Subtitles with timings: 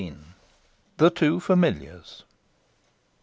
[0.97, 2.23] THE TWO FAMILIARS.